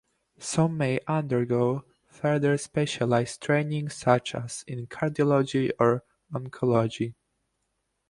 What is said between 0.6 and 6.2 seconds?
may undergo further specialized training, such as in cardiology or